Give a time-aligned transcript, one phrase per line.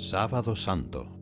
[0.00, 1.14] Sábado Santo.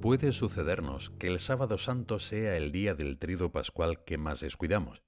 [0.00, 5.02] Puede sucedernos que el sábado santo sea el día del trido pascual que más descuidamos,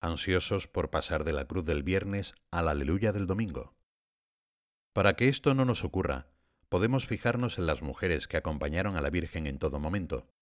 [0.00, 3.74] ansiosos por pasar de la cruz del viernes al aleluya del domingo.
[4.94, 6.28] Para que esto no nos ocurra,
[6.70, 10.32] podemos fijarnos en las mujeres que acompañaron a la Virgen en todo momento.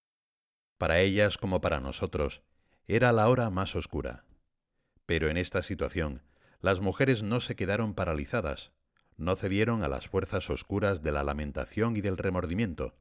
[0.79, 2.45] Para ellas como para nosotros,
[2.87, 4.25] era la hora más oscura.
[5.05, 6.23] Pero en esta situación,
[6.61, 8.73] las mujeres no se quedaron paralizadas,
[9.17, 12.95] no cedieron a las fuerzas oscuras de la lamentación y del remordimiento,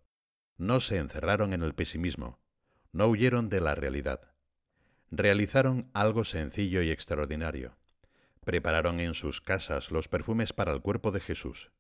[0.58, 2.40] no se encerraron en el pesimismo,
[2.92, 4.34] no huyeron de la realidad.
[5.12, 7.78] Realizaron algo sencillo y extraordinario.
[8.44, 11.72] Prepararon en sus casas los perfumes para el cuerpo de Jesús.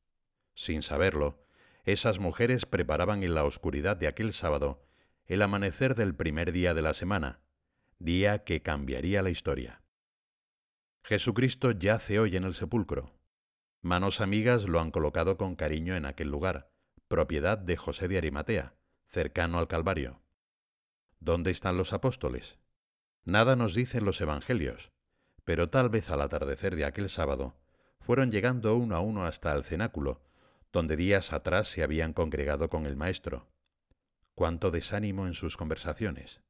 [0.56, 1.44] Sin saberlo,
[1.84, 4.82] esas mujeres preparaban en la oscuridad de aquel sábado
[5.26, 7.40] el amanecer del primer día de la semana,
[8.00, 9.82] día que cambiaría la historia.
[11.04, 13.14] Jesucristo yace hoy en el sepulcro.
[13.82, 16.72] Manos amigas lo han colocado con cariño en aquel lugar,
[17.08, 18.76] propiedad de José de Arimatea,
[19.08, 20.22] cercano al Calvario.
[21.20, 22.60] ¿Dónde están los apóstoles?
[23.26, 24.92] Nada nos dicen los evangelios,
[25.44, 27.58] pero tal vez al atardecer de aquel sábado
[28.00, 30.22] fueron llegando uno a uno hasta el cenáculo,
[30.72, 33.48] donde días atrás se habían congregado con el Maestro.
[34.36, 36.42] Cuánto desánimo en sus conversaciones.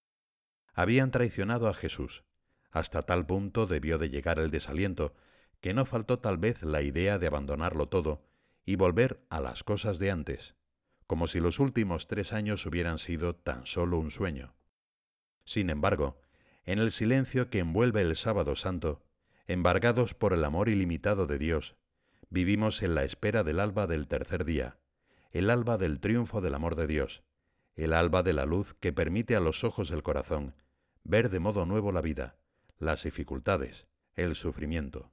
[0.74, 2.24] Habían traicionado a Jesús,
[2.72, 5.14] hasta tal punto debió de llegar el desaliento,
[5.62, 8.24] que no faltó tal vez la idea de abandonarlo todo
[8.66, 10.56] y volver a las cosas de antes,
[11.08, 14.54] como si los últimos tres años hubieran sido tan solo un sueño.
[15.44, 16.22] Sin embargo,
[16.66, 19.02] en el silencio que envuelve el sábado santo,
[19.48, 21.76] embargados por el amor ilimitado de Dios,
[22.30, 24.78] vivimos en la espera del alba del tercer día,
[25.32, 27.24] el alba del triunfo del amor de Dios,
[27.76, 30.54] el alba de la luz que permite a los ojos del corazón
[31.04, 32.36] ver de modo nuevo la vida,
[32.80, 35.12] las dificultades, el sufrimiento.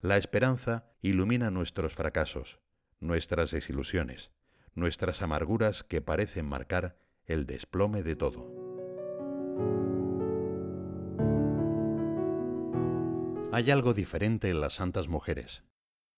[0.00, 2.58] La esperanza ilumina nuestros fracasos,
[2.98, 4.32] nuestras desilusiones,
[4.74, 8.62] nuestras amarguras que parecen marcar el desplome de todo.
[13.52, 15.62] Hay algo diferente en las santas mujeres.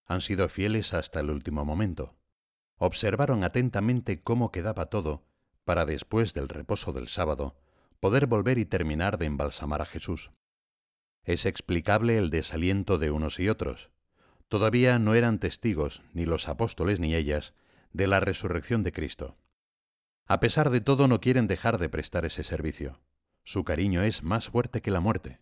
[0.07, 2.17] Han sido fieles hasta el último momento.
[2.79, 5.27] Observaron atentamente cómo quedaba todo
[5.65, 7.57] para después del reposo del sábado
[8.01, 10.31] poder volver y terminar de embalsamar a Jesús.
[11.25, 13.91] Es explicable el desaliento de unos y otros.
[14.49, 17.55] Todavía no eran testigos, ni los apóstoles ni ellas,
[17.93, 19.37] de la resurrección de Cristo.
[20.27, 23.01] A pesar de todo no quieren dejar de prestar ese servicio.
[23.43, 25.41] Su cariño es más fuerte que la muerte.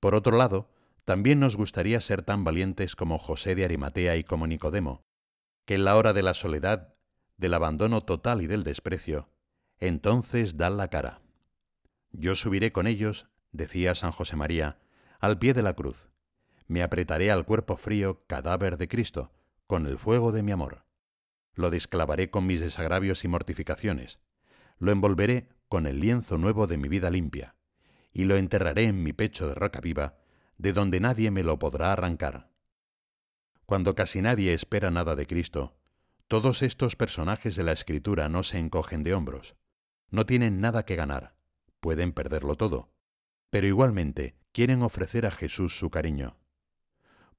[0.00, 0.70] Por otro lado,
[1.04, 5.04] también nos gustaría ser tan valientes como José de Arimatea y como Nicodemo,
[5.64, 6.94] que en la hora de la soledad,
[7.36, 9.28] del abandono total y del desprecio,
[9.78, 11.20] entonces dan la cara.
[12.12, 14.78] Yo subiré con ellos decía San José María,
[15.18, 16.08] al pie de la cruz.
[16.66, 19.32] Me apretaré al cuerpo frío cadáver de Cristo,
[19.66, 20.84] con el fuego de mi amor.
[21.54, 24.20] Lo desclavaré con mis desagravios y mortificaciones.
[24.78, 27.54] Lo envolveré con el lienzo nuevo de mi vida limpia,
[28.12, 30.18] y lo enterraré en mi pecho de roca viva,
[30.58, 32.50] de donde nadie me lo podrá arrancar.
[33.66, 35.76] Cuando casi nadie espera nada de Cristo,
[36.28, 39.56] todos estos personajes de la Escritura no se encogen de hombros,
[40.10, 41.34] no tienen nada que ganar,
[41.80, 42.90] pueden perderlo todo,
[43.50, 46.36] pero igualmente quieren ofrecer a Jesús su cariño.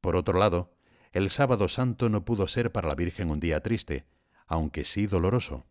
[0.01, 0.73] Por otro lado,
[1.11, 4.05] el sábado santo no pudo ser para la Virgen un día triste,
[4.45, 5.65] aunque sí doloroso.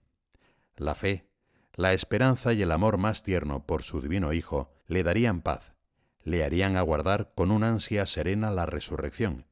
[0.76, 1.30] La fe,
[1.74, 5.74] la esperanza y el amor más tierno por su divino Hijo le darían paz,
[6.22, 9.46] le harían aguardar con una ansia serena la resurrección.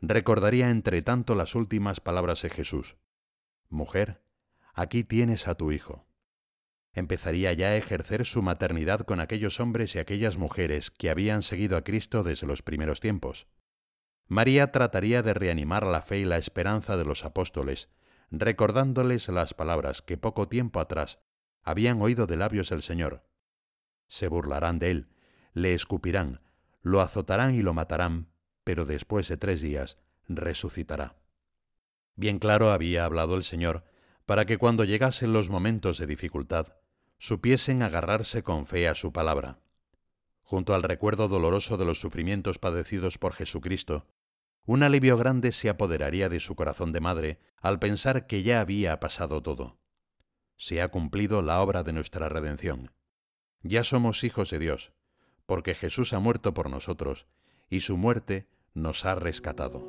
[0.00, 2.96] Recordaría entre tanto las últimas palabras de Jesús.
[3.68, 4.22] Mujer,
[4.72, 6.06] aquí tienes a tu Hijo
[6.92, 11.76] empezaría ya a ejercer su maternidad con aquellos hombres y aquellas mujeres que habían seguido
[11.76, 13.46] a Cristo desde los primeros tiempos.
[14.26, 17.88] María trataría de reanimar la fe y la esperanza de los apóstoles,
[18.30, 21.18] recordándoles las palabras que poco tiempo atrás
[21.62, 23.24] habían oído de labios del Señor.
[24.08, 25.08] Se burlarán de él,
[25.52, 26.40] le escupirán,
[26.82, 28.28] lo azotarán y lo matarán,
[28.64, 29.98] pero después de tres días
[30.28, 31.16] resucitará.
[32.14, 33.84] Bien claro había hablado el Señor
[34.26, 36.74] para que cuando llegasen los momentos de dificultad,
[37.20, 39.60] supiesen agarrarse con fe a su palabra.
[40.42, 44.06] Junto al recuerdo doloroso de los sufrimientos padecidos por Jesucristo,
[44.64, 48.98] un alivio grande se apoderaría de su corazón de madre al pensar que ya había
[49.00, 49.78] pasado todo.
[50.56, 52.90] Se ha cumplido la obra de nuestra redención.
[53.62, 54.92] Ya somos hijos de Dios,
[55.44, 57.26] porque Jesús ha muerto por nosotros,
[57.68, 59.80] y su muerte nos ha rescatado.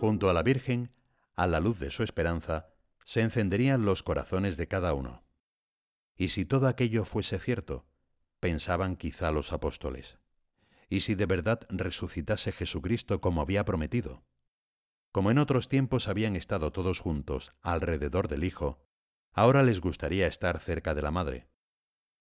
[0.00, 0.90] Junto a la Virgen
[1.36, 2.68] a la luz de su esperanza,
[3.04, 5.24] se encenderían los corazones de cada uno.
[6.16, 7.86] Y si todo aquello fuese cierto,
[8.40, 10.18] pensaban quizá los apóstoles.
[10.88, 14.24] ¿Y si de verdad resucitase Jesucristo como había prometido?
[15.12, 18.84] Como en otros tiempos habían estado todos juntos alrededor del Hijo,
[19.32, 21.48] ahora les gustaría estar cerca de la Madre.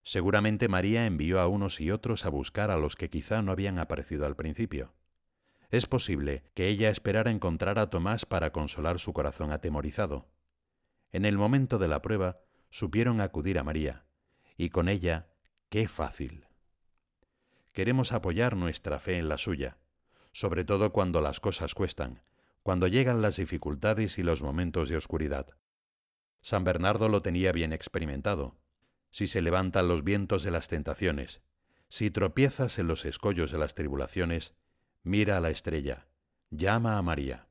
[0.03, 3.79] Seguramente María envió a unos y otros a buscar a los que quizá no habían
[3.79, 4.93] aparecido al principio.
[5.73, 10.27] Es posible que ella esperara encontrar a Tomás para consolar su corazón atemorizado.
[11.11, 14.05] En el momento de la prueba, supieron acudir a María,
[14.55, 15.31] y con ella,
[15.69, 16.45] qué fácil.
[17.71, 19.79] Queremos apoyar nuestra fe en la suya,
[20.31, 22.21] sobre todo cuando las cosas cuestan,
[22.61, 25.57] cuando llegan las dificultades y los momentos de oscuridad.
[26.43, 28.59] San Bernardo lo tenía bien experimentado
[29.09, 31.41] si se levantan los vientos de las tentaciones,
[31.89, 34.53] si tropiezas en los escollos de las tribulaciones,
[35.03, 36.07] mira a la estrella,
[36.49, 37.47] llama a María.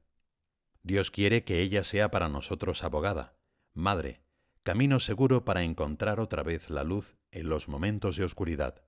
[0.82, 3.36] Dios quiere que ella sea para nosotros abogada,
[3.74, 4.22] madre,
[4.62, 8.82] camino seguro para encontrar otra vez la luz en los momentos de oscuridad.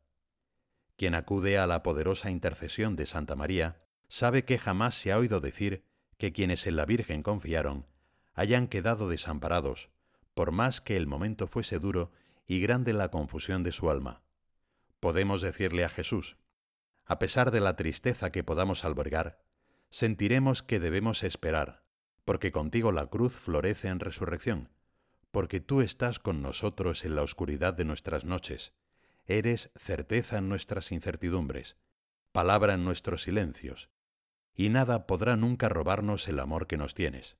[0.97, 5.41] Quien acude a la poderosa intercesión de Santa María sabe que jamás se ha oído
[5.41, 5.85] decir
[6.17, 7.87] que quienes en la Virgen confiaron
[8.33, 9.91] hayan quedado desamparados,
[10.35, 12.13] por más que el momento fuese duro
[12.47, 14.23] y grande la confusión de su alma.
[15.01, 16.37] Podemos decirle a Jesús,
[17.07, 19.41] a pesar de la tristeza que podamos albergar,
[19.91, 21.85] sentiremos que debemos esperar,
[22.25, 24.71] porque contigo la cruz florece en resurrección,
[25.31, 28.73] porque tú estás con nosotros en la oscuridad de nuestras noches,
[29.27, 31.77] eres certeza en nuestras incertidumbres,
[32.33, 33.91] palabra en nuestros silencios,
[34.55, 37.37] y nada podrá nunca robarnos el amor que nos tienes.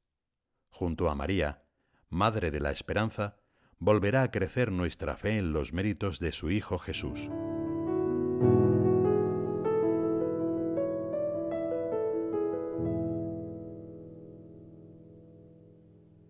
[0.71, 1.63] Junto a María,
[2.09, 3.37] Madre de la Esperanza,
[3.79, 7.29] volverá a crecer nuestra fe en los méritos de su Hijo Jesús.